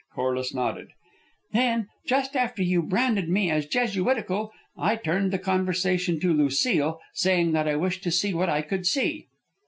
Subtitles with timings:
[0.15, 0.87] Corliss nodded.
[1.53, 7.51] "Then, just after you branded me as Jesuitical, I turned the conversation to Lucile, saying
[7.51, 9.27] that I wished to see what I could see."